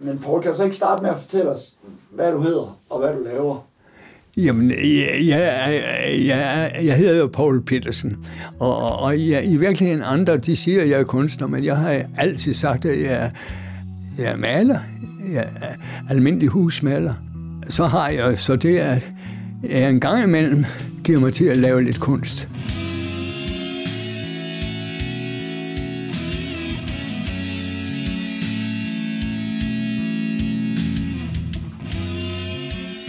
[0.00, 1.74] Men Paul, kan du så ikke starte med at fortælle os,
[2.10, 3.64] hvad du hedder og hvad du laver?
[4.36, 5.82] Jamen, jeg, jeg,
[6.26, 8.16] jeg, jeg hedder jo Paul Petersen,
[8.58, 12.02] og, og jeg, i virkeligheden andre, de siger, at jeg er kunstner, men jeg har
[12.16, 13.32] altid sagt, at jeg,
[14.18, 14.78] jeg er maler,
[15.34, 15.74] jeg er
[16.10, 17.14] almindelig husmaler.
[17.68, 19.10] Så har jeg, så det at
[19.70, 20.64] jeg en gang imellem
[21.04, 22.48] giver mig til at lave lidt kunst.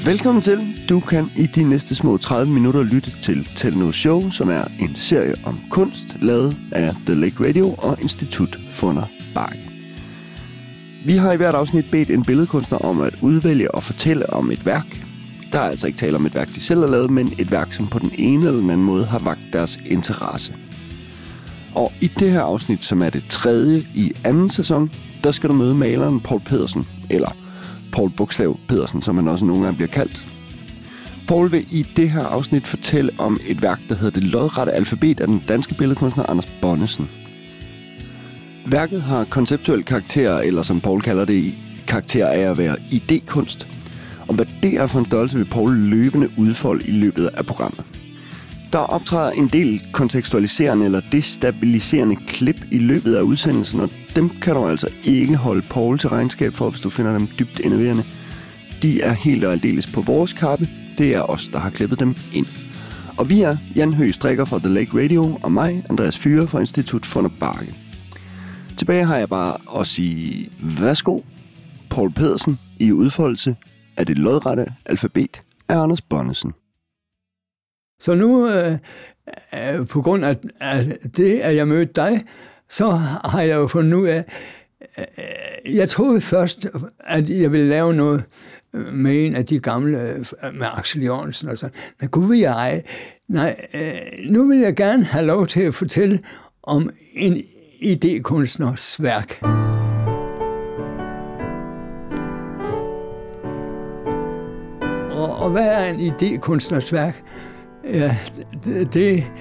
[0.06, 0.86] Velkommen til.
[0.90, 4.96] Du kan i de næste små 30 minutter lytte til Telno Show, som er en
[4.96, 9.70] serie om kunst, lavet af The Lake Radio og Institut Funder Bakke.
[11.06, 14.66] Vi har i hvert afsnit bedt en billedkunstner om at udvælge og fortælle om et
[14.66, 15.06] værk.
[15.54, 17.74] Der er altså ikke tale om et værk, de selv har lavet, men et værk,
[17.74, 20.54] som på den ene eller den anden måde har vagt deres interesse.
[21.76, 24.92] Og i det her afsnit, som er det tredje i anden sæson,
[25.24, 27.36] der skal du møde maleren Paul Pedersen, eller
[27.92, 30.26] Paul Bogstav Pedersen, som han også nogle gange bliver kaldt.
[31.28, 35.20] Paul vil i det her afsnit fortælle om et værk, der hedder Det lodrette alfabet
[35.20, 37.10] af den danske billedkunstner Anders Bonnesen.
[38.68, 41.56] Værket har konceptuel karakter, eller som Paul kalder det,
[41.88, 43.68] karakter af at være idékunst.
[44.28, 47.86] Og hvad det er for en størrelse, vil Paul løbende udfolde i løbet af programmet.
[48.74, 54.56] Der optræder en del kontekstualiserende eller destabiliserende klip i løbet af udsendelsen, og dem kan
[54.56, 58.04] du altså ikke holde Paul til regnskab for, hvis du finder dem dybt enerverende.
[58.82, 60.70] De er helt og aldeles på vores kappe.
[60.98, 62.46] Det er os, der har klippet dem ind.
[63.18, 66.60] Og vi er Jan Høgh Strikker fra The Lake Radio, og mig, Andreas Fyre fra
[66.60, 67.76] Institut for Bakke.
[68.78, 71.20] Tilbage har jeg bare at sige, værsgo,
[71.90, 73.56] Paul Pedersen i udfoldelse
[73.98, 76.54] af det lodrette alfabet af Anders Bonnesen.
[78.02, 78.72] Så nu, øh,
[79.54, 80.86] øh, på grund af, af
[81.18, 82.22] det, at jeg mødte dig,
[82.70, 82.90] så
[83.26, 84.26] har jeg jo fundet ud af,
[85.00, 86.68] øh, jeg troede først,
[87.00, 88.24] at jeg ville lave noget
[88.94, 91.76] med en af de gamle, øh, med Axel Jørgensen og sådan.
[92.00, 92.84] Men gud vil jeg,
[93.28, 96.20] nej, øh, nu vil jeg gerne have lov til at fortælle
[96.64, 97.38] om en
[97.82, 99.40] idékunstners værk.
[105.12, 107.24] Og, og hvad er en idékunstners værk?
[107.94, 108.18] Ja,
[108.66, 109.32] det, det,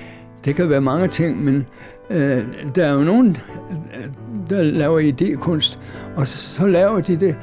[0.44, 1.66] det kan være mange ting, men
[2.10, 2.42] øh,
[2.74, 3.36] der er jo nogen,
[3.70, 4.08] øh,
[4.50, 5.78] der laver idékunst,
[6.16, 7.38] og så, så laver de det,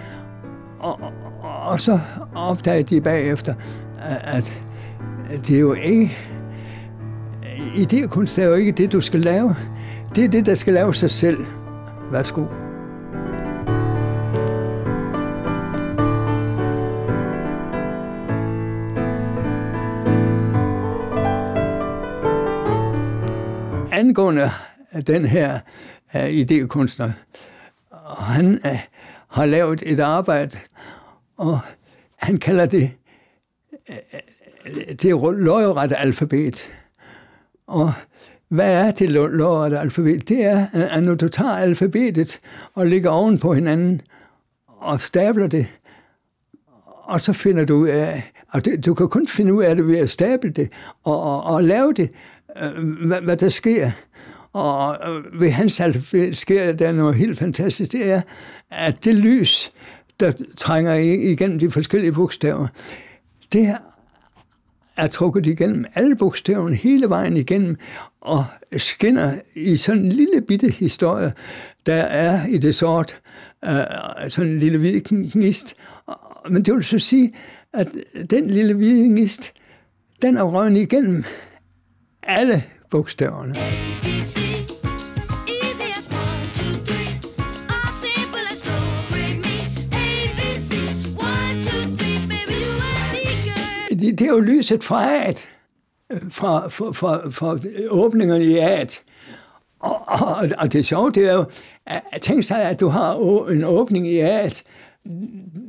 [0.80, 1.12] og, og,
[1.72, 2.00] og så
[2.36, 3.54] opdager de bagefter,
[4.24, 4.64] at
[5.30, 6.18] det er jo ikke...
[7.56, 9.56] Idékunst er jo ikke det, du skal lave.
[10.16, 11.46] Det er det, der skal lave sig selv.
[12.12, 12.65] Værsgo.
[24.16, 24.52] Angående
[25.08, 25.60] den her
[26.16, 27.12] uh, idékunstner,
[27.90, 28.80] og han uh,
[29.30, 30.58] har lavet et arbejde,
[31.38, 31.60] og
[32.18, 32.92] han kalder det
[33.90, 33.96] uh,
[35.02, 36.72] det lodrette alfabet.
[37.68, 37.94] Og
[38.50, 40.30] hvad er det lodrette alfabet?
[40.30, 42.40] Det er, at når du tager alfabetet
[42.74, 44.02] og ligger oven på hinanden
[44.68, 45.68] og stabler det,
[47.04, 49.88] og så finder du ud af, og det, du kan kun finde ud af det
[49.88, 50.72] ved at stable det
[51.04, 52.10] og, og, og lave det,
[52.64, 53.92] Øh, hvad, hvad der sker.
[54.54, 57.92] Og øh, ved hans alfabet sker der noget helt fantastisk.
[57.92, 58.22] Det er,
[58.70, 59.72] at det lys,
[60.20, 62.68] der trænger igennem de forskellige bogstaver,
[63.54, 63.76] det
[64.98, 67.76] er trukket igennem alle bogstaverne hele vejen igennem
[68.22, 68.46] og
[68.78, 71.34] skinner i sådan en lille bitte historie,
[71.86, 73.22] der er i det sort,
[73.66, 75.76] øh, sådan en lille hvid gnist.
[76.50, 77.34] Men det vil så sige,
[77.74, 77.88] at
[78.30, 79.54] den lille hvide gnist,
[80.22, 81.24] den er røgnet igennem
[82.26, 83.56] alle bogstaverne.
[93.90, 95.56] Det, det er jo lyset fra at
[96.30, 97.60] fra, fra, fra, fra
[97.90, 99.04] åbningerne i at.
[99.80, 101.46] Og, og, og det sjove, det er jo,
[101.86, 103.14] at tænk sig, at du har
[103.52, 104.64] en åbning i at,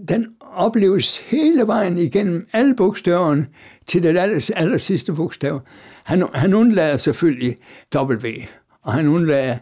[0.09, 3.47] den opleves hele vejen igennem alle bogstaverne
[3.87, 5.61] til det aller, aller sidste bogstav.
[6.07, 7.57] Han, han undlader selvfølgelig
[7.97, 8.27] W,
[8.83, 9.57] og han undlader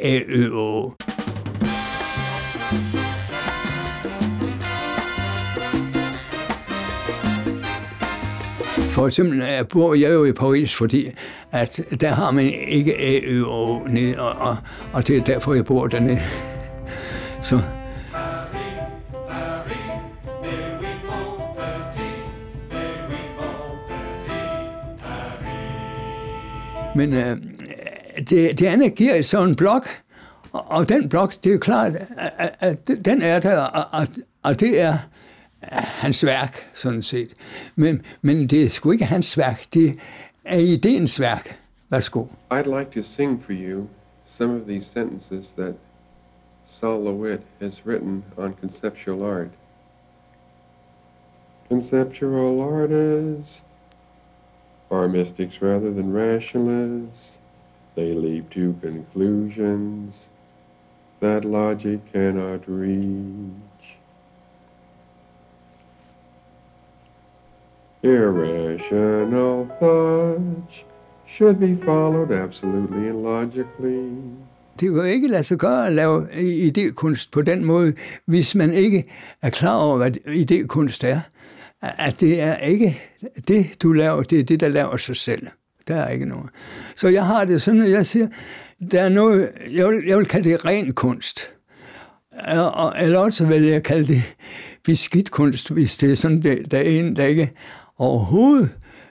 [0.00, 0.90] A, Ø, O.
[8.90, 11.06] For eksempel jeg bor jeg jo i Paris, fordi
[11.52, 14.56] at der har man ikke A, Ø, O ned, og, og,
[14.92, 16.18] og det er derfor, jeg bor dernede.
[17.42, 17.60] Så
[26.98, 27.36] Men øh,
[28.18, 29.88] det, det andet giver så en blok,
[30.52, 31.92] og den blok, det er jo klart,
[32.38, 34.06] at, at den er der, og,
[34.42, 37.32] og det er øh, hans værk, sådan set.
[37.76, 40.00] Men, men det er sgu ikke hans værk, det
[40.44, 41.58] er ideens værk.
[41.90, 42.24] Værsgo.
[42.50, 43.88] I'd like to sing for you
[44.38, 45.74] some of these sentences that
[46.80, 49.48] Saul LeWitt has written on conceptual art.
[51.68, 53.67] Conceptual artist,
[54.90, 57.24] are mystics rather than rationalists.
[57.94, 60.14] They leap to conclusions
[61.20, 63.98] that logic cannot reach.
[68.02, 70.74] Irrational thoughts
[71.26, 74.12] should be followed absolutely and logically.
[74.80, 76.26] Det vil ikke lade sig gøre at lave
[76.68, 77.92] idékunst på den måde,
[78.26, 79.04] hvis man ikke
[79.42, 81.20] er klar over, hvad idékunst er.
[81.82, 83.02] At det er ikke
[83.48, 85.46] det, du laver, det er det, der laver sig selv.
[85.88, 86.50] Der er ikke noget.
[86.96, 88.26] Så jeg har det sådan, at jeg siger,
[88.90, 91.52] der er noget, jeg vil, jeg vil kalde det ren kunst.
[93.00, 94.34] Eller også vil jeg kalde det
[94.84, 97.52] beskidt kunst, hvis det er sådan, det, der er en, der ikke
[97.98, 98.70] overhovedet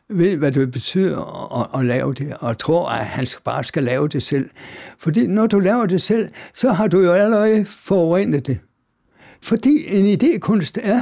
[0.10, 1.18] ved, hvad det betyder
[1.62, 4.50] at, at lave det, og tror, at han bare skal lave det selv.
[5.00, 8.60] Fordi når du laver det selv, så har du jo allerede forurenet det.
[9.42, 11.02] Fordi en idékunst er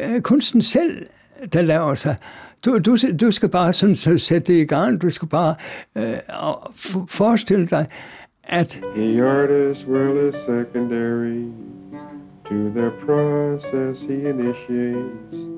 [0.00, 1.06] øh, kunsten selv,
[1.52, 2.16] der laver sig.
[2.64, 5.02] Du, du, du skal bare sådan så sætte det i gang.
[5.02, 5.54] Du skal bare
[5.96, 6.04] øh,
[7.08, 7.86] forestille dig,
[8.44, 8.80] at...
[8.96, 11.44] The artist's world is secondary
[12.48, 15.52] to the process he initiates.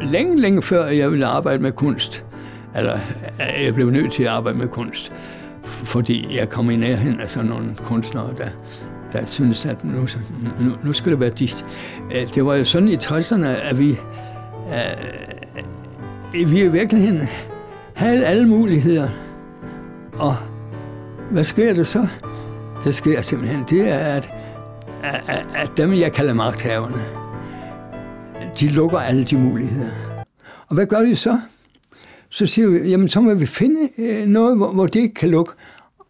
[0.00, 2.24] Længe, længe før jeg ville arbejde med kunst,
[2.76, 2.98] eller
[3.38, 5.12] jeg blev nødt til at arbejde med kunst,
[5.70, 8.48] fordi jeg kom i nærheden af sådan nogle kunstnere, der,
[9.12, 10.08] der synes, at nu,
[10.60, 11.66] nu, nu skulle det være dit.
[12.14, 13.98] Øh, det var jo sådan i 60'erne, at vi,
[14.70, 17.28] at vi i virkeligheden
[17.94, 19.08] havde alle muligheder.
[20.12, 20.36] Og
[21.30, 22.06] hvad sker der så?
[22.84, 24.32] Det sker simpelthen, det er, at,
[25.02, 27.04] at, at dem, jeg kalder magthaverne,
[28.60, 29.90] de lukker alle de muligheder.
[30.68, 31.40] Og hvad gør de så?
[32.30, 35.30] Så siger vi, jamen så må vi finde øh, noget, hvor, hvor det ikke kan
[35.30, 35.52] lukke.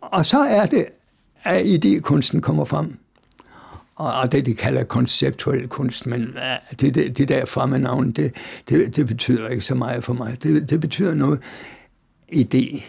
[0.01, 0.85] Og så er det,
[1.43, 2.99] at idékunsten kommer frem.
[3.97, 8.13] Og, og det, de kalder konceptuel kunst, men øh, det, det, det der fremme navn,
[8.13, 8.35] det,
[8.69, 10.43] det, det betyder ikke så meget for mig.
[10.43, 11.41] Det, det betyder noget
[12.33, 12.85] idé.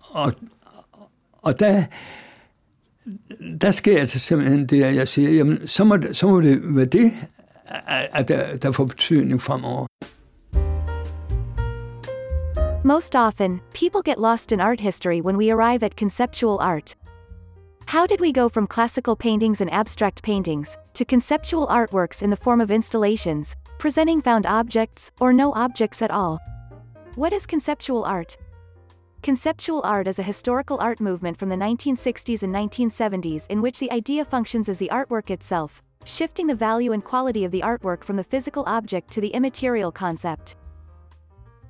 [0.00, 0.32] Og,
[1.42, 1.84] og der,
[3.60, 6.84] der sker altså simpelthen det, at jeg siger, jamen, så må, så må det være
[6.84, 7.12] det,
[8.12, 9.86] at der, der får betydning fremover.
[12.86, 16.94] Most often, people get lost in art history when we arrive at conceptual art.
[17.86, 22.36] How did we go from classical paintings and abstract paintings to conceptual artworks in the
[22.36, 26.38] form of installations, presenting found objects or no objects at all?
[27.16, 28.36] What is conceptual art?
[29.20, 33.90] Conceptual art is a historical art movement from the 1960s and 1970s in which the
[33.90, 38.14] idea functions as the artwork itself, shifting the value and quality of the artwork from
[38.14, 40.54] the physical object to the immaterial concept.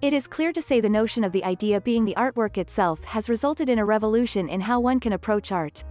[0.02, 3.30] It is clear to say the notion of the idea being the artwork itself has
[3.30, 5.84] resulted in a revolution in how one can approach art.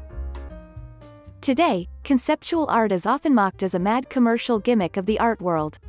[1.42, 5.80] Today, conceptual art is often mocked as a mad commercial gimmick of the art world.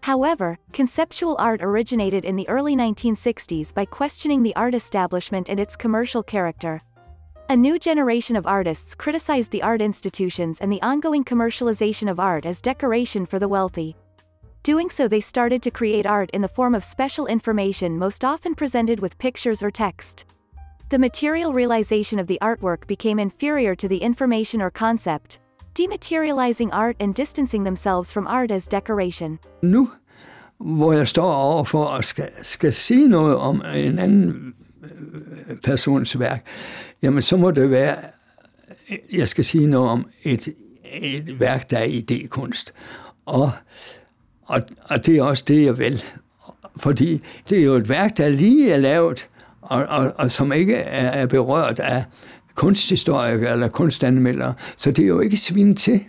[0.00, 5.76] However, conceptual art originated in the early 1960s by questioning the art establishment and its
[5.76, 6.82] commercial character.
[7.48, 12.44] A new generation of artists criticized the art institutions and the ongoing commercialization of art
[12.44, 13.96] as decoration for the wealthy.
[14.64, 18.54] Doing so they started to create art in the form of special information most often
[18.54, 20.24] presented with pictures or text.
[20.88, 25.40] The material realization of the artwork became inferior to the information or concept,
[25.74, 29.38] dematerializing art and distancing themselves from art as decoration.
[29.62, 29.90] Nu,
[30.58, 36.18] hvor jeg står over for at skal, skal sige noget om en anden øh, persons
[36.18, 36.46] værk,
[37.02, 37.96] jamen så må det være,
[39.12, 40.48] jeg skal sige noget om et,
[40.92, 42.72] et værk, der er idékunst.
[43.26, 43.50] Og
[44.46, 46.04] og, og det er også det, jeg vil.
[46.76, 49.28] Fordi det er jo et værk, der lige er lavet,
[49.62, 52.04] og, og, og som ikke er, er berørt af
[52.54, 54.54] kunsthistorikere eller kunstanmeldere.
[54.76, 56.00] Så det er jo ikke svin til.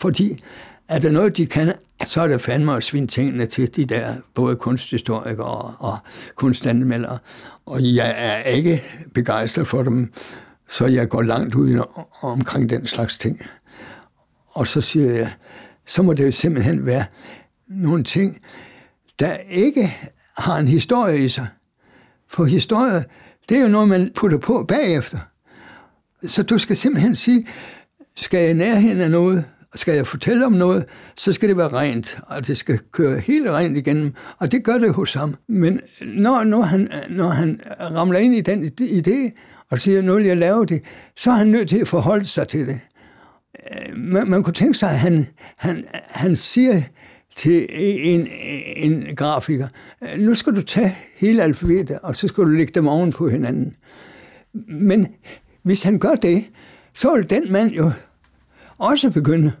[0.00, 0.42] Fordi
[0.88, 1.72] er der noget, de kan,
[2.04, 5.98] så er det fandme at svine tingene til de der både kunsthistorikere og, og
[6.34, 7.18] kunstanmeldere.
[7.66, 8.82] Og jeg er ikke
[9.14, 10.12] begejstret for dem,
[10.68, 11.84] så jeg går langt ud
[12.22, 13.40] omkring den slags ting.
[14.48, 15.32] Og så siger jeg,
[15.88, 17.04] så må det jo simpelthen være
[17.68, 18.40] nogle ting,
[19.18, 19.94] der ikke
[20.38, 21.46] har en historie i sig.
[22.28, 23.04] For historie,
[23.48, 25.18] det er jo noget, man putter på bagefter.
[26.26, 27.46] Så du skal simpelthen sige,
[28.16, 30.84] skal jeg nærheden af noget, skal jeg fortælle om noget,
[31.16, 34.78] så skal det være rent, og det skal køre helt rent igennem, og det gør
[34.78, 35.36] det hos ham.
[35.48, 39.40] Men når, når, han, når han ramler ind i den idé,
[39.70, 40.84] og siger, nu vil jeg lave det,
[41.16, 42.80] så er han nødt til at forholde sig til det.
[43.96, 45.26] Man, man kunne tænke sig, at han,
[45.58, 46.82] han, han siger
[47.36, 48.28] til en,
[48.76, 49.68] en grafiker,
[50.18, 53.76] nu skal du tage hele alfabetet, og så skal du lægge dem oven på hinanden.
[54.68, 55.06] Men
[55.62, 56.44] hvis han gør det,
[56.94, 57.90] så vil den mand jo
[58.78, 59.52] også begynde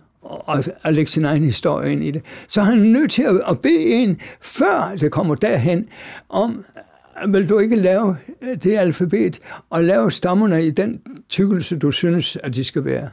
[0.48, 2.24] at, at lægge sin egen historie ind i det.
[2.48, 5.88] Så han er nødt til at, at bede en, før det kommer derhen,
[6.28, 6.64] om,
[7.28, 8.16] vil du ikke lave
[8.62, 9.38] det alfabet,
[9.70, 13.10] og lave stammerne i den tykkelse, du synes, at de skal være.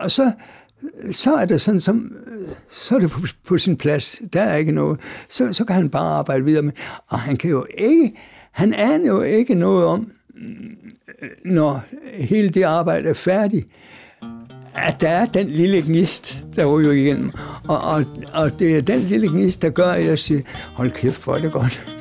[0.00, 0.32] Og så,
[1.12, 2.12] så er det sådan, som,
[2.70, 4.20] så er det på, på sin plads.
[4.32, 5.00] Der er ikke noget.
[5.28, 6.72] Så, så kan han bare arbejde videre med.
[7.08, 8.12] Og han kan jo ikke,
[8.52, 10.76] han aner jo ikke noget om, mm,
[11.44, 11.82] når
[12.28, 13.66] hele det arbejde er færdigt,
[14.74, 17.30] at der er den lille gnist, der ryger igennem.
[17.68, 20.40] Og, og, og det er den lille gnist, der gør, at jeg siger,
[20.74, 21.97] hold kæft, hvor er det godt.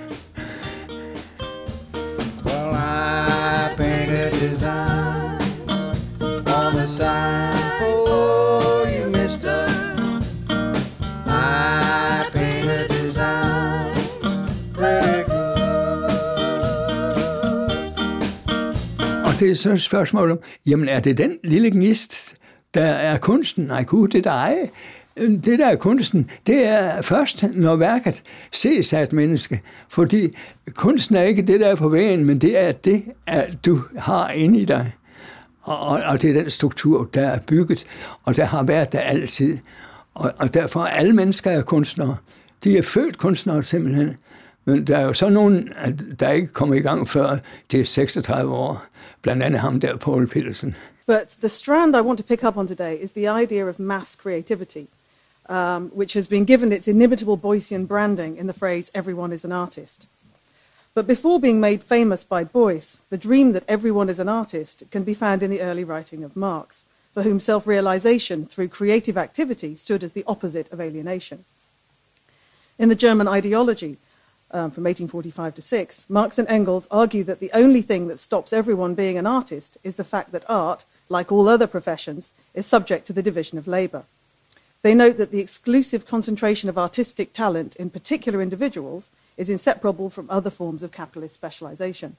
[19.40, 22.36] Det er så et spørgsmål om, jamen er det den lille gnist,
[22.74, 23.64] der er kunsten.
[23.64, 24.66] Nej, gud, det der er
[25.18, 29.62] det der er kunsten, det er først, når værket ses af et menneske.
[29.90, 30.38] Fordi
[30.74, 34.30] kunsten er ikke det, der er på væggen, men det er det, at du har
[34.30, 34.92] inde i dig.
[35.62, 37.86] Og, og det er den struktur, der er bygget,
[38.24, 39.58] og der har været der altid.
[40.14, 42.16] Og, og derfor er alle mennesker er kunstnere.
[42.64, 44.16] De er født kunstnere simpelthen.
[44.68, 45.74] Men der er jo så nogen,
[46.20, 47.38] der ikke kommer i gang før
[47.76, 48.86] er 36 år.
[49.22, 50.76] Blandt andet ham der, Paul Petersen.
[51.06, 54.16] But the strand I want to pick up on today is the idea of mass
[54.16, 54.88] creativity,
[55.50, 59.52] um, which has been given its inimitable Boycean branding in the phrase, everyone is an
[59.52, 60.08] artist.
[60.94, 65.04] But before being made famous by Boyce, the dream that everyone is an artist can
[65.04, 66.84] be found in the early writing of Marx,
[67.14, 71.46] for whom self realization through creative activity stood as the opposite of alienation.
[72.78, 73.98] In the German ideology,
[74.52, 78.54] um, from 1845 to 6, Marx and Engels argue that the only thing that stops
[78.54, 83.06] everyone being an artist is the fact that art, like all other professions, is subject
[83.08, 84.04] to the division of labour.
[84.84, 90.30] They note that the exclusive concentration of artistic talent in particular individuals is inseparable from
[90.30, 92.16] other forms of capitalist specialisation.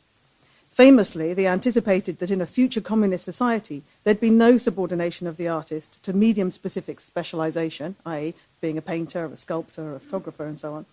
[0.70, 5.48] Famously, they anticipated that in a future communist society, there'd be no subordination of the
[5.48, 10.74] artist to medium specific specialisation, i.e., being a painter, a sculptor, a photographer, and so
[10.74, 10.86] on.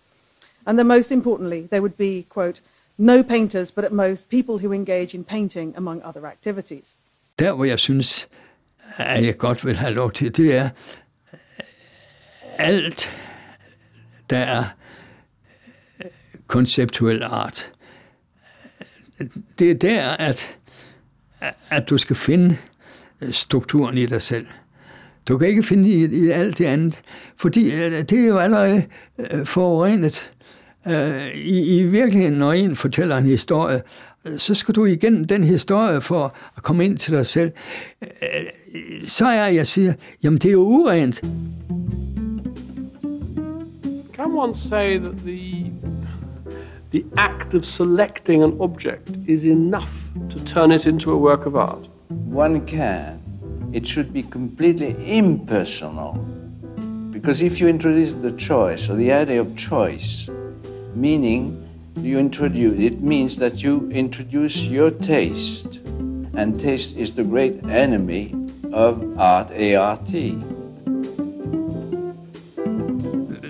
[0.66, 2.60] And then, most importantly, there would be, quote,
[2.98, 6.96] no painters, but at most people who engage in painting among other activities.
[7.38, 8.28] Der, hvor jeg synes,
[8.96, 10.68] at jeg godt vil have lov til, det er
[12.58, 13.10] alt,
[14.30, 14.64] der er
[16.46, 17.72] konceptuel art.
[19.58, 20.58] Det er der, at,
[21.70, 22.56] at du skal finde
[23.30, 24.46] strukturen i dig selv.
[25.28, 27.02] Du kan ikke finde i, i alt det andet,
[27.36, 28.86] fordi øh, det er jo allerede
[29.18, 30.32] øh, forurenet.
[30.86, 33.80] Øh, I, I virkeligheden, når en fortæller en historie,
[34.36, 37.52] så skal du igennem den historie for at komme ind til dig selv.
[39.04, 39.92] Så er jeg siger,
[40.24, 41.22] jamen det er jo urent.
[44.16, 45.72] Can one say that the
[46.92, 49.92] the act of selecting an object is enough
[50.30, 51.90] to turn it into a work of art?
[52.32, 53.20] One can.
[53.74, 56.18] It should be completely impersonal.
[57.12, 60.30] Because if you introduce the choice or the idea of choice,
[60.96, 61.56] meaning
[61.96, 65.80] you introduce it means that you introduce your taste.
[66.38, 68.34] And taste is the great enemy
[68.72, 70.10] of art art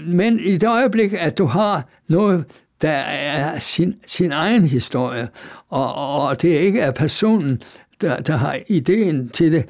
[0.06, 2.44] men i det øjeblik at du har noget
[2.82, 5.28] der er sin, sin egen historie
[5.68, 7.62] og, og det ikke er personen
[8.00, 9.64] der, der har ideen til det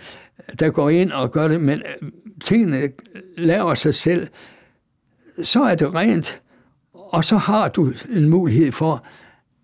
[0.60, 1.82] der går ind og gør det men
[2.44, 2.88] tingene
[3.36, 4.28] laver sig selv
[5.42, 6.42] så er det rent
[7.16, 9.06] og så har du en mulighed for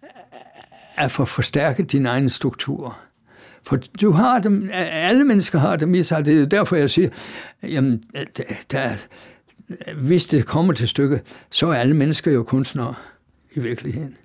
[0.02, 0.08] øh,
[0.96, 2.98] at få forstærket din egen struktur.
[3.62, 6.24] For du har dem, øh, alle mennesker har dem i sig.
[6.24, 7.08] Det er derfor, jeg siger,
[7.62, 8.02] jamen,
[8.70, 9.06] der,
[10.00, 12.94] hvis det kommer til stykke, så er alle mennesker jo kunstnere
[13.54, 14.16] i virkeligheden.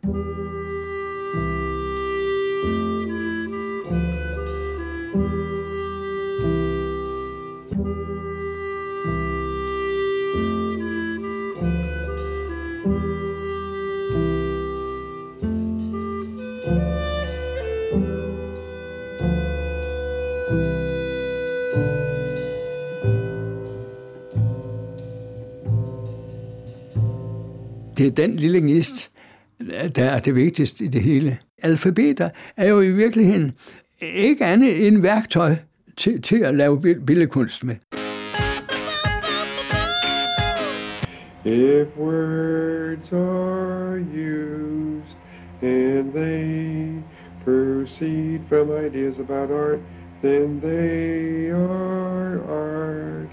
[27.97, 29.11] Det er den lille gnist,
[29.95, 31.37] der er det vigtigste i det hele.
[31.63, 33.53] Alfabeter er jo i virkeligheden
[34.01, 35.55] ikke andet end værktøj
[35.97, 37.75] til, til at lave billedkunst med.
[41.45, 45.17] If words are used
[45.61, 47.01] and they
[47.45, 49.79] proceed from ideas about art,
[50.21, 53.29] then they are art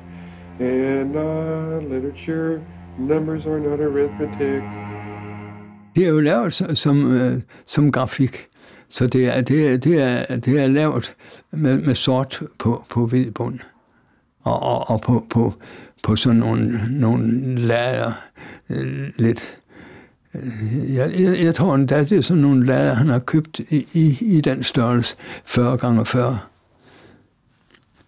[0.61, 2.61] and not literature.
[2.99, 4.63] Numbers are not arithmetic.
[5.97, 8.47] Det er jo lavet som, øh, som grafik,
[8.89, 11.15] så det er, det er, det er, det er lavet
[11.51, 13.59] med, med sort på, på hvid bund
[14.43, 15.55] og, og, og på, på,
[16.03, 18.13] på sådan nogle, nogle lader
[18.71, 19.59] øh, lidt.
[20.95, 24.19] Jeg, jeg, jeg tror endda, det er sådan nogle lader, han har købt i, i,
[24.21, 26.39] i den størrelse 40 gange 40.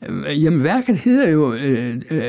[0.02, 2.20] Øh, jamen, værket hedder jo øh, øh,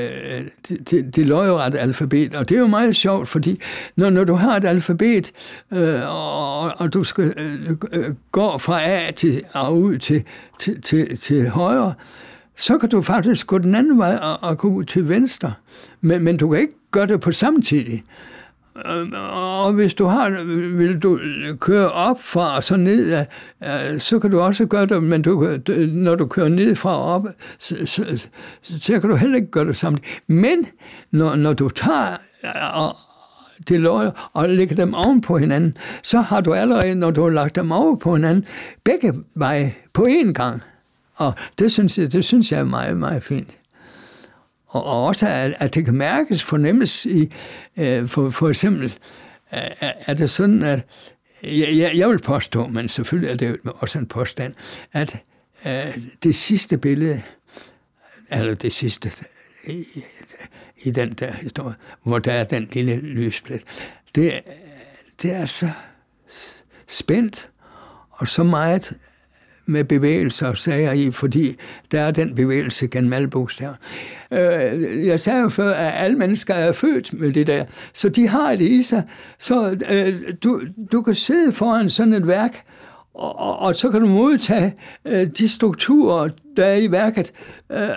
[0.70, 3.60] det, det, det alfabet, og det er jo meget sjovt, fordi
[3.96, 5.32] når, når du har et alfabet,
[5.74, 10.24] øh, og, og du skal øh, øh gå fra A til og ud til,
[10.60, 11.94] til, til, til højre,
[12.58, 15.54] så kan du faktisk gå den anden vej og, og gå ud til venstre,
[16.02, 18.04] men, men du kan ikke gøre det på samtidig.
[19.32, 20.30] Og hvis du har,
[20.78, 21.20] vil du
[21.60, 23.26] køre op fra og så ned,
[24.00, 25.58] så kan du også gøre det, men du,
[25.92, 27.28] når du kører ned fra og op,
[27.60, 28.28] så, så,
[28.62, 30.00] så kan du heller ikke gøre det samme.
[30.28, 30.66] Men
[31.12, 32.18] når, når du tager
[32.74, 32.96] og,
[33.70, 37.30] de løg og lægger dem oven på hinanden, så har du allerede, når du har
[37.30, 38.46] lagt dem over på hinanden,
[38.84, 40.62] begge veje på én gang.
[41.16, 43.58] Og det synes jeg, det synes jeg er meget, meget fint
[44.68, 47.34] og, og også at, at det kan mærkes, fornemmes i,
[47.80, 48.98] øh, for, for eksempel,
[49.52, 50.82] er, er det sådan, at
[51.44, 54.54] jeg, jeg, jeg vil påstå, men selvfølgelig er det også en påstand,
[54.94, 55.24] at
[55.68, 57.22] øh, det sidste billede,
[58.32, 59.12] eller det sidste,
[59.68, 59.86] i,
[60.86, 63.64] i den der historie, hvor der er den lille lysplet,
[64.16, 64.34] det,
[65.22, 65.72] det er så
[66.88, 67.50] spændt
[68.12, 68.98] og så meget
[69.68, 71.56] med bevægelser og sager i, fordi
[71.92, 73.74] der er den bevægelse gennem alle bogstaver.
[74.34, 78.28] Øh, jeg sagde jo før, at alle mennesker er født med det der, så de
[78.28, 79.04] har det i sig.
[79.40, 82.64] Så øh, du, du kan sidde foran sådan et værk,
[83.14, 84.74] og, og, og så kan du modtage
[85.08, 87.34] øh, de strukturer, der er i værket,
[87.72, 87.90] øh,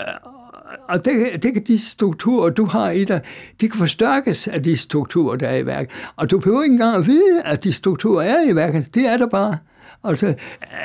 [0.89, 3.21] og det, det kan de strukturer, du har i dig,
[3.61, 5.91] de kan forstærkes af de strukturer, der er i værket.
[6.17, 8.95] Og du behøver ikke engang at vide, at de strukturer er i værket.
[8.95, 9.59] Det er der bare.
[10.05, 10.35] Altså,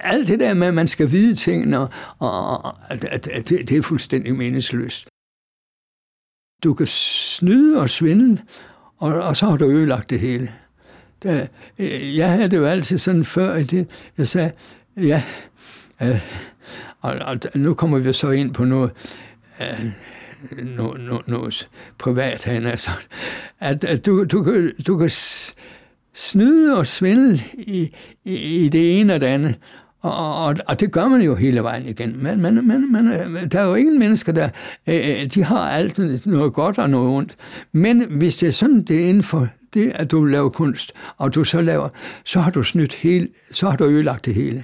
[0.04, 3.82] alt det der med, at man skal vide tingene, og, og, og det, det er
[3.82, 5.08] fuldstændig meningsløst.
[6.64, 8.42] Du kan snyde og svindle,
[8.98, 10.52] og, og så har du ødelagt det hele.
[11.24, 11.48] Da,
[11.80, 14.52] øh, jeg havde det jo altid sådan før, det, jeg sagde,
[14.98, 15.24] ja,
[16.02, 16.22] øh,
[17.02, 18.92] og, og nu kommer vi så ind på noget,
[19.62, 19.86] øh,
[20.58, 22.92] noget, noget, noget privat, han altså,
[23.60, 25.10] at, at du, du, du kan
[26.16, 27.94] snyde og svindle i,
[28.26, 29.56] i, i det ene og det andet.
[30.02, 32.24] Og, og, og det gør man jo hele vejen igen.
[32.24, 34.50] Men, men, men, men øh, der er jo ingen mennesker, der
[34.90, 37.36] øh, øh, de har altid noget godt og noget ondt.
[37.72, 41.36] Men hvis det er sådan, det er inden for det, at du laver kunst, og
[41.36, 41.90] du så laver,
[42.26, 44.64] så har du snydt hele, så har du ødelagt det hele.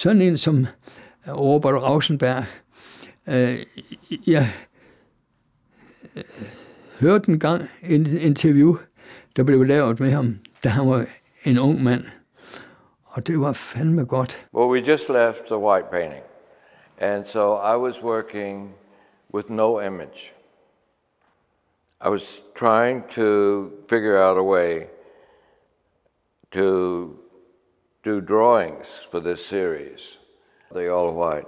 [0.00, 0.66] Sådan en som
[1.28, 2.44] øh, Robert Rausenberg,
[3.28, 3.58] øh,
[4.26, 4.46] jeg
[6.16, 6.24] øh,
[7.00, 8.76] hørte en gang en interview,
[9.36, 10.26] der blev lavet med ham,
[10.64, 11.04] da han var
[11.44, 12.04] en ung mand.
[13.04, 14.46] Og det var fandme godt.
[14.54, 16.24] Well, we just left the white painting.
[16.98, 18.74] And so I was working
[19.34, 20.32] with no image.
[22.04, 24.82] I was trying to figure out a way
[26.52, 27.16] to
[28.02, 30.16] do drawings for this series,
[30.72, 31.46] the all white.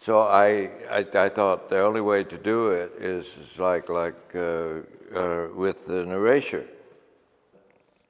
[0.00, 4.14] So I, I, I, thought the only way to do it is, is like, like
[4.34, 4.80] uh,
[5.14, 6.66] uh, with an erasure.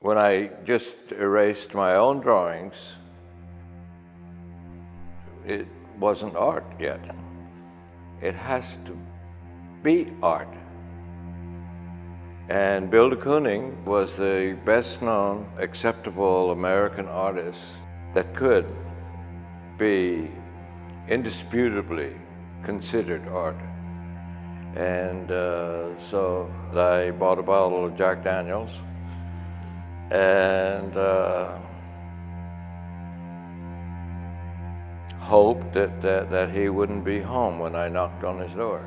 [0.01, 2.75] When I just erased my own drawings,
[5.47, 5.67] it
[5.99, 7.01] wasn't art yet.
[8.21, 8.99] It has to
[9.83, 10.49] be art.
[12.49, 17.61] And Bill de Kooning was the best known acceptable American artist
[18.15, 18.67] that could
[19.79, 20.31] be
[21.09, 22.13] indisputably
[22.65, 23.57] considered art.
[24.77, 28.73] And uh, so I bought a bottle of Jack Daniels
[30.11, 31.57] and uh,
[35.19, 38.81] hoped that, that, that he wouldn't be home when I knocked on his door.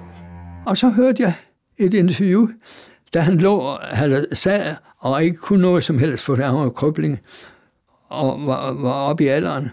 [0.66, 1.34] Og så hørte jeg
[1.78, 2.48] et interview,
[3.18, 7.20] da han lå, eller sad og ikke kunne noget som helst, for han var krybling
[8.10, 9.70] og var, var oppe i alderen.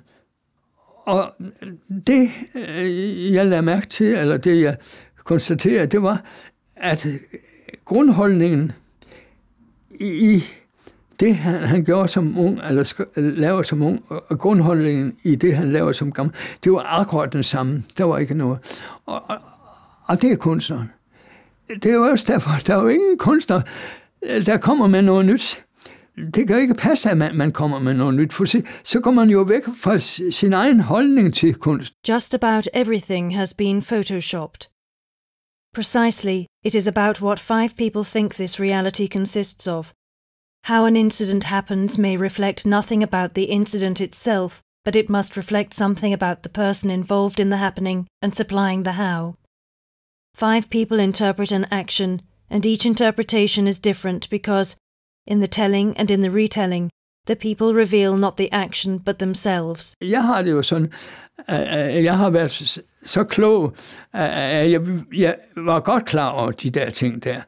[1.06, 1.32] Og
[2.06, 4.76] det, øh, jeg lagde mærke til, eller det, jeg
[5.24, 6.24] konstaterede, det var,
[6.76, 7.06] at
[7.84, 8.72] grundholdningen
[10.00, 10.42] i,
[11.20, 15.72] det, han, han gjorde som ung, eller laver som ung, og grundholdningen i det, han
[15.72, 17.82] laver som gammel, det var akkurat den samme.
[17.98, 18.58] Der var ikke noget.
[19.06, 19.36] Og, og,
[20.08, 20.90] og det er kunstneren.
[21.68, 23.60] Det er jo også derfor, der er jo ingen kunstner,
[24.22, 25.64] der kommer med noget nyt.
[26.34, 28.44] Det kan ikke passe, at man, man kommer med noget nyt, for
[28.84, 29.98] så går man jo væk fra
[30.30, 31.92] sin egen holdning til kunst.
[32.08, 34.68] Just about everything has been photoshopped.
[35.74, 39.92] Precisely, it is about what five people think this reality consists of.
[40.64, 45.74] How an incident happens may reflect nothing about the incident itself, but it must reflect
[45.74, 49.34] something about the person involved in the happening and supplying the how.
[50.36, 52.20] Five people interpret an action,
[52.50, 54.76] and each interpretation is different because,
[55.26, 56.90] in the telling and in the retelling,
[57.26, 59.94] the people reveal not the action but themselves.
[60.02, 60.92] Jeg har det jo sådan,
[61.48, 63.76] at jeg har været så klog,
[64.12, 64.80] at jeg,
[65.16, 67.40] jeg var godt klar over de der ting der.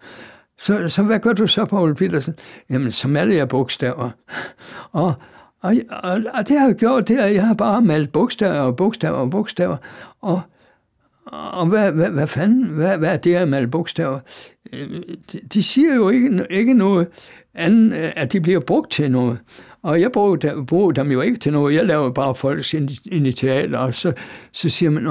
[0.58, 2.34] Så, så hvad gør du så, Paul Petersen?
[2.70, 4.10] Jamen, så maler jeg bogstaver.
[4.92, 5.14] Og,
[5.62, 8.76] og, og, og det har jeg gjort, det er, jeg har bare malet bogstaver og
[8.76, 9.76] bogstaver og bogstaver.
[10.20, 10.40] Og,
[11.32, 14.20] og hvad, hvad, hvad fanden, hvad, hvad er det her med alle bogstaver?
[15.32, 17.08] De, de siger jo ikke, ikke noget
[17.54, 19.38] andet, øh, at de bliver brugt til noget.
[19.82, 21.74] Og jeg bruger, bruger dem jo ikke til noget.
[21.74, 24.12] Jeg laver bare folks initialer, og så,
[24.52, 25.06] så siger man,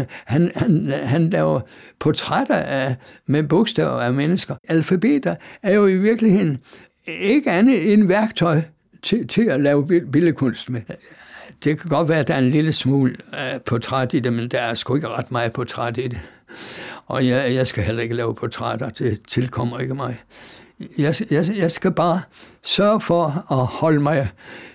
[0.00, 1.60] at han, han, han laver
[2.00, 4.54] portrætter af, med bogstaver af mennesker.
[4.68, 6.58] Alfabeter er jo i virkeligheden
[7.06, 8.60] ikke andet end værktøj
[9.02, 10.80] til, til at lave billedkunst med.
[11.64, 14.48] Det kan godt være, at der er en lille smule øh, portræt i det, men
[14.48, 16.20] der er sgu ikke ret meget portræt i det.
[17.06, 20.16] Og jeg, jeg skal heller ikke lave portrætter, det tilkommer ikke mig
[20.98, 22.20] jeg, jeg, jeg skal bare
[22.62, 24.28] sørge for at holde mig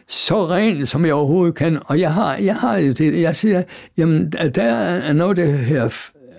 [0.08, 1.80] så ren, som jeg overhovedet kan.
[1.86, 3.64] Og jeg har, jeg har det, jeg siger,
[3.98, 5.90] jamen, der er noget, det her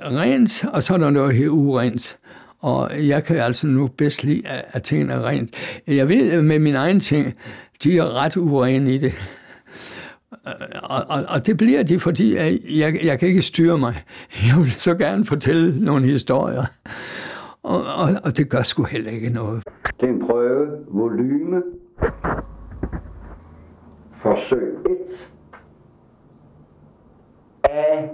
[0.02, 2.18] rent, og så er der noget her urent.
[2.60, 4.42] Og jeg kan altså nu bedst lide,
[4.72, 5.50] at tingene er rent.
[5.86, 7.34] Jeg ved med min egen ting,
[7.84, 9.12] de er ret urene i det.
[10.82, 13.94] Og, og, og det bliver de, fordi jeg, jeg, jeg kan ikke styre mig.
[14.48, 16.62] Jeg vil så gerne fortælle nogle historier.
[17.62, 19.64] Og, og, og det gør sgu heller ikke noget.
[20.00, 20.66] Det er en prøve.
[20.88, 21.62] Volume.
[24.22, 24.96] Forsøg 1.
[27.64, 27.68] A.
[27.70, 28.08] A.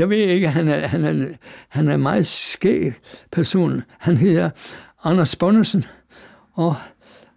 [0.00, 1.26] Jeg ved ikke, han er, han er,
[1.68, 2.92] han er en meget skæg
[3.32, 3.82] person.
[3.98, 4.50] Han hedder
[5.04, 5.84] Anders Bonnesen,
[6.52, 6.76] og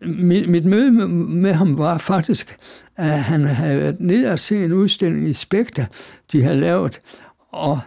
[0.01, 2.57] mit, mit møde med, med ham var faktisk,
[2.95, 5.85] at han havde været nede og se en udstilling i Spekter,
[6.31, 7.01] de havde lavet,
[7.49, 7.79] og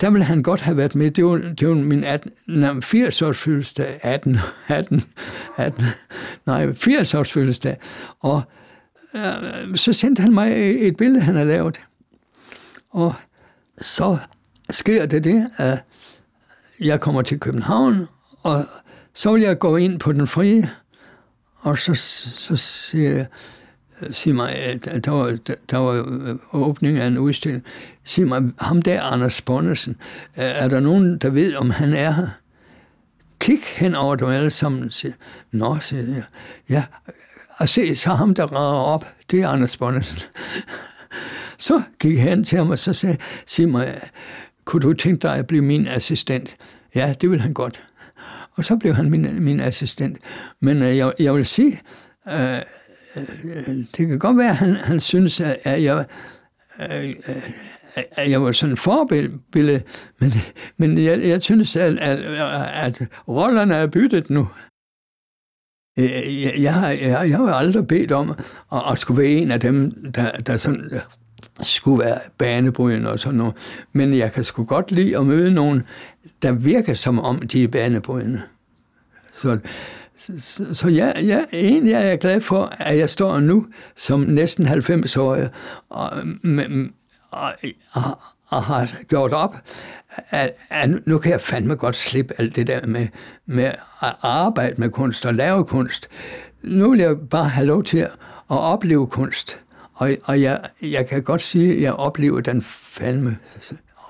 [0.00, 1.10] der ville han godt have været med.
[1.10, 2.32] Det var, det var min 18,
[2.84, 3.98] 80-års fødselsdag.
[4.02, 4.38] 18,
[4.68, 5.02] 18,
[5.56, 5.84] 18,
[6.46, 7.76] nej, 80-års fødselsdag.
[8.20, 8.42] Og
[9.14, 10.52] øh, så sendte han mig
[10.86, 11.80] et billede, han havde lavet.
[12.90, 13.14] Og
[13.80, 14.18] så
[14.70, 15.78] sker det det, at
[16.80, 18.08] jeg kommer til København,
[18.42, 18.64] og
[19.14, 20.70] så vil jeg gå ind på den frie,
[21.56, 23.26] og så, så siger jeg,
[24.10, 25.38] sig mig, at der var,
[25.70, 26.06] der var
[26.52, 27.64] åbning af en udstilling.
[28.04, 29.96] Sig mig, ham der, Anders Bonnesen,
[30.34, 32.28] er der nogen, der ved, om han er her?
[33.38, 35.14] Kig hen over dem alle sammen siger,
[35.50, 36.22] Nå, siger jeg,
[36.68, 36.84] ja,
[37.56, 40.22] og se, så ham, der rager op, det er Anders Bonnesen.
[41.58, 44.00] Så gik jeg hen til ham, og så sagde, sig mig,
[44.64, 46.56] kunne du tænke dig at blive min assistent?
[46.94, 47.82] Ja, det vil han godt.
[48.56, 50.18] Og så blev han min, min assistent.
[50.60, 51.80] Men øh, jeg, jeg vil sige,
[52.28, 52.56] øh,
[53.16, 56.04] øh, det kan godt være, at han, han synes, at, at jeg...
[56.80, 57.14] Øh,
[57.94, 59.82] at jeg var sådan en forbillede,
[60.18, 60.32] men,
[60.76, 62.18] men jeg, jeg synes, at, at,
[62.72, 64.48] at rollerne er byttet nu.
[65.98, 68.30] Øh, jeg, jeg, jeg, jeg har aldrig bedt om
[68.72, 71.00] at, at skulle være en af dem, der, der sådan øh,
[71.60, 73.54] skulle være banebrydende og sådan noget.
[73.92, 75.82] Men jeg kan sgu godt lide at møde nogen,
[76.42, 78.42] der virker som om, de er banebrydende.
[79.32, 79.58] Så,
[80.16, 84.66] så, så jeg, jeg, egentlig er jeg glad for, at jeg står nu som næsten
[84.66, 85.48] 90-årig,
[86.22, 86.92] mm, mm,
[87.30, 87.52] og,
[87.92, 89.56] og, og, og har gjort op,
[90.30, 93.06] at, at nu kan jeg fandme godt slippe alt det der med,
[93.46, 93.64] med
[94.02, 96.08] at arbejde med kunst og lave kunst.
[96.62, 98.08] Nu vil jeg bare have lov til at
[98.48, 99.60] opleve kunst.
[99.94, 103.38] Og, og jeg, jeg kan godt sige, at jeg oplever den fandme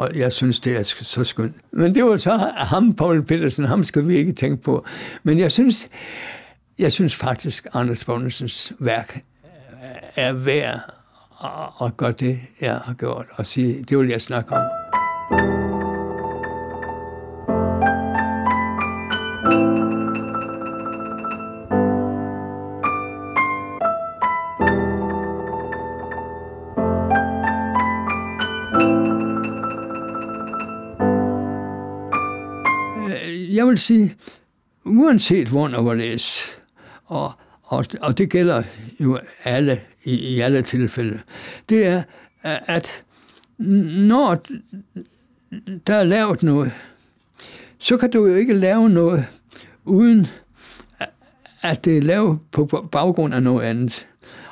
[0.00, 1.56] og jeg synes, det er så skønt.
[1.72, 4.86] Men det var så ham, Paul Petersen, ham skal vi ikke tænke på.
[5.22, 5.88] Men jeg synes,
[6.78, 9.20] jeg synes faktisk, Anders Bonnetsens værk
[10.16, 10.99] er værd
[11.84, 14.62] at gøre det, jeg har gjort, og sige, det vil jeg snakke om.
[33.06, 34.16] Øh, jeg vil sige,
[34.84, 36.58] uanset hvor og hvorledes,
[37.06, 37.32] og,
[37.70, 38.62] og, og det gælder
[39.00, 41.20] jo alle i, i alle tilfælde,
[41.68, 42.02] det er,
[42.42, 43.04] at
[44.08, 44.42] når
[45.86, 46.72] der er lavet noget,
[47.78, 49.26] så kan du jo ikke lave noget
[49.84, 50.26] uden
[51.62, 54.08] at det er lavet på baggrund af noget andet.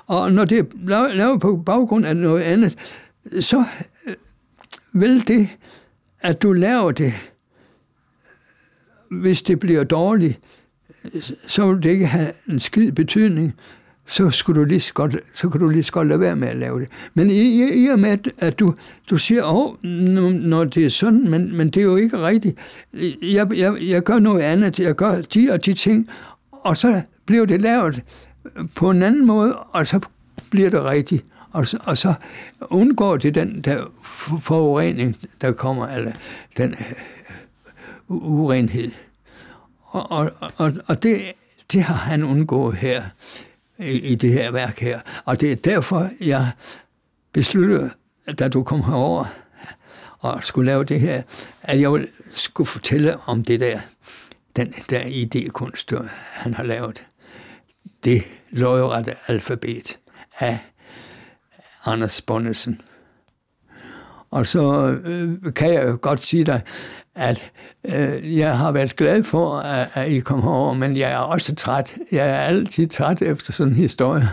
[0.07, 2.79] Og når det er lavet på baggrund af noget andet,
[3.41, 3.65] så
[4.07, 4.15] øh,
[5.01, 5.49] vil det,
[6.21, 7.13] at du laver det,
[9.11, 10.41] hvis det bliver dårligt,
[11.49, 13.55] så ville det ikke have en skid betydning,
[14.07, 16.49] så, skulle du lige så godt, så kunne du lige så godt lade være med
[16.49, 16.89] at lave det.
[17.15, 18.75] Men i, i, i og med, at at du,
[19.11, 19.85] du siger, åh,
[20.41, 22.59] når det er sådan, men, men det er jo ikke rigtigt.
[23.23, 26.09] Jeg, jeg, jeg gør noget andet, jeg gør de og de ting,
[26.53, 28.03] og så bliver det lavet
[28.77, 30.01] på en anden måde, og så
[30.51, 31.25] bliver det rigtigt.
[31.53, 32.15] Og så, og så
[32.61, 33.83] undgår det den der
[34.39, 36.13] forurening, der kommer, eller
[36.57, 38.91] den øh, urenhed.
[39.91, 41.19] Og, og, og, og det,
[41.73, 43.05] det har han undgået her,
[43.79, 45.01] i, i det her værk her.
[45.25, 46.51] Og det er derfor, jeg
[47.33, 47.91] besluttede,
[48.39, 49.25] da du kom herover
[50.19, 51.23] og skulle lave det her,
[51.63, 53.81] at jeg skulle fortælle om det der,
[54.57, 57.07] den der idékunst, han har lavet.
[58.05, 59.99] Det løjrette alfabet
[60.39, 60.59] af
[61.85, 62.81] Anders Bonnesen.
[64.31, 66.61] Og så øh, kan jeg godt sige dig,
[67.15, 67.51] at
[67.85, 71.55] øh, jeg har været glad for, at, at I kom over, men jeg er også
[71.55, 71.95] træt.
[72.13, 74.29] Jeg er altid træt efter sådan en historie.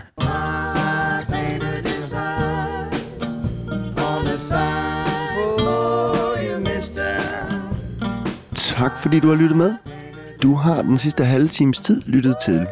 [8.52, 9.74] Tak fordi du har lyttet med.
[10.42, 12.66] Du har den sidste halve times tid lyttet til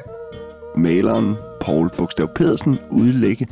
[0.76, 3.46] maleren Paul Bogstav Pedersen udlægge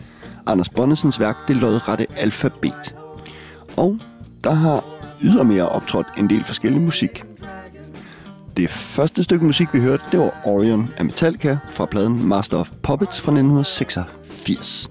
[0.46, 3.01] Anders Bonnesens værk Det lodrette alfabet.
[3.82, 3.98] Og
[4.44, 4.84] der har
[5.22, 7.24] ydermere optrådt en del forskellig musik.
[8.56, 12.70] Det første stykke musik, vi hørte, det var Orion af Metallica fra pladen Master of
[12.82, 14.90] Puppets fra 1986.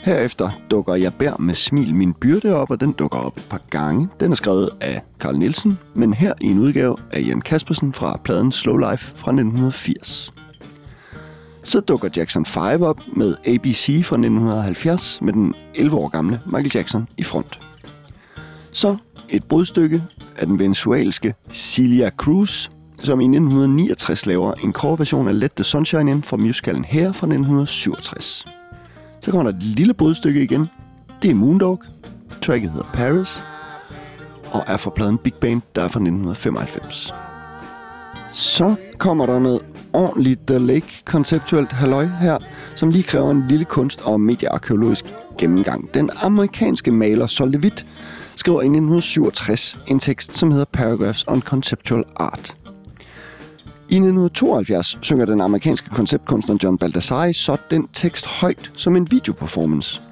[0.00, 3.60] Herefter dukker Jeg bær med smil min byrde op, og den dukker op et par
[3.70, 4.08] gange.
[4.20, 8.20] Den er skrevet af Carl Nielsen, men her i en udgave af Jan Kaspersen fra
[8.24, 10.32] pladen Slow Life fra 1980.
[11.66, 16.70] Så dukker Jackson 5 op med ABC fra 1970 med den 11 år gamle Michael
[16.74, 17.60] Jackson i front.
[18.72, 18.96] Så
[19.28, 20.02] et brudstykke
[20.36, 26.10] af den venezuelske Celia Cruz, som i 1969 laver en version af Let the Sunshine
[26.10, 28.46] In fra musicalen Her fra 1967.
[29.20, 30.66] Så kommer der et lille brudstykke igen.
[31.22, 31.82] Det er Moondog.
[32.42, 33.38] Tracket hedder Paris.
[34.50, 37.12] Og er fra pladen Big Band, der er fra 1995.
[38.36, 39.60] Så kommer der noget
[39.92, 42.38] ordentligt The Lake konceptuelt halløj her,
[42.74, 45.04] som lige kræver en lille kunst- og mediearkeologisk
[45.38, 45.94] gennemgang.
[45.94, 47.86] Den amerikanske maler Sol DeWitt
[48.36, 52.56] skriver i 1967 en tekst, som hedder Paragraphs on Conceptual Art.
[53.88, 60.02] I 1972 synger den amerikanske konceptkunstner John Baldessari så den tekst højt som en videoperformance.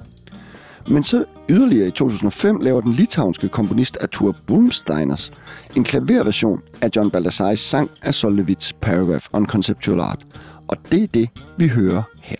[0.87, 5.31] Men så yderligere i 2005 laver den litauiske komponist Artur Bumsteiners
[5.75, 10.25] en klaverversion af John Baldessaris sang af Solevits Paragraph on Conceptual Art.
[10.67, 12.35] Og det er det, vi hører her.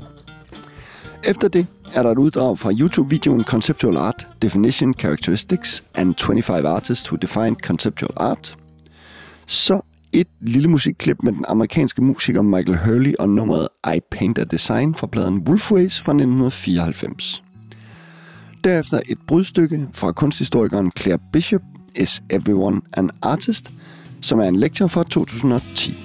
[1.24, 7.12] Efter det er der et uddrag fra YouTube-videoen Conceptual Art, Definition, Characteristics and 25 Artists
[7.12, 8.56] Who Define Conceptual Art.
[9.48, 9.82] Så
[10.14, 14.96] et lille musikklip med den amerikanske musiker Michael Hurley og nummeret I Paint a Design
[14.96, 17.45] fra pladen Wolfways fra 1994.
[18.66, 21.62] Derefter et brudstykke fra kunsthistorikeren Claire Bishop,
[21.96, 23.72] Is Everyone an Artist,
[24.22, 25.98] som er en lektor fra 2010.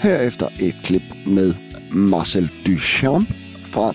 [0.00, 1.54] Herefter et klip med
[1.92, 3.28] Marcel Duchamp
[3.64, 3.94] fra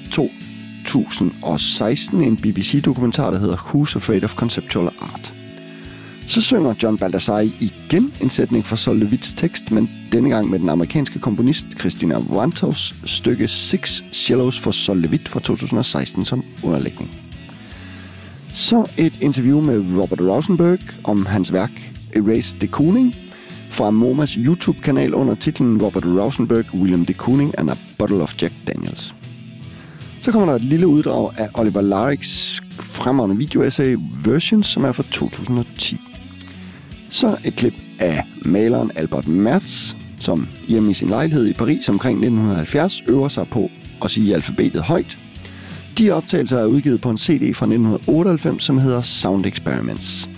[0.86, 5.34] 2016, en BBC-dokumentar, der hedder Who's Afraid of Conceptual Art.
[6.28, 10.70] Så synger John Baldassari igen en sætning fra Sol tekst, men denne gang med den
[10.70, 17.25] amerikanske komponist Christina Wantos stykke Six Shallows for Sol fra 2016 som underlægning.
[18.56, 23.16] Så et interview med Robert Rosenberg om hans værk Erase de Kooning
[23.70, 28.54] fra MoMAs YouTube-kanal under titlen Robert Rosenberg, William de Kooning and a Bottle of Jack
[28.68, 29.16] Daniels.
[30.22, 35.04] Så kommer der et lille uddrag af Oliver Lariks fremragende videoessay Versions, som er fra
[35.04, 35.98] 2010.
[37.10, 42.18] Så et klip af maleren Albert Mertz, som hjemme i sin lejlighed i Paris omkring
[42.18, 43.70] 1970 øver sig på
[44.04, 45.18] at sige alfabetet højt.
[45.98, 50.30] De optagelser er udgivet på en CD fra 1998, som hedder Sound Experiments.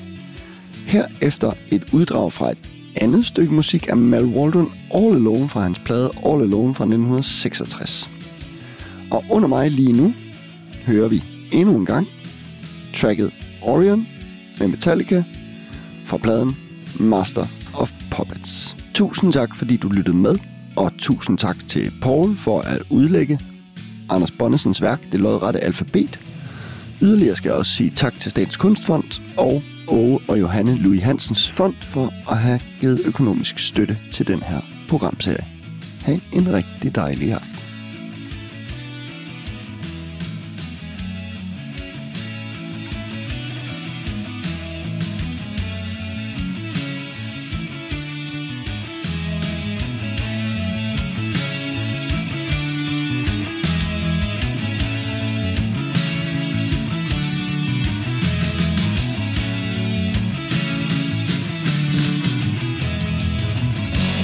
[0.88, 2.58] Herefter et uddrag fra et
[3.02, 8.10] andet stykke musik af Mal Waldron All Alone fra hans plade All Alone fra 1966.
[9.12, 10.14] Og under mig lige nu
[10.86, 12.08] hører vi endnu en gang
[12.96, 14.08] tracket Orion
[14.60, 15.24] med Metallica
[16.06, 16.58] fra pladen
[17.00, 18.76] Master of Puppets.
[18.94, 20.36] Tusind tak, fordi du lyttede med,
[20.76, 23.40] og tusind tak til Paul for at udlægge
[24.10, 26.20] Anders Bonnesens værk, Det lodrette alfabet.
[27.02, 31.52] Yderligere skal jeg også sige tak til Statens Kunstfond og Åge og Johanne Louis Hansens
[31.52, 35.46] Fond for at have givet økonomisk støtte til den her programserie.
[36.06, 37.57] Ha' en rigtig dejlig aften.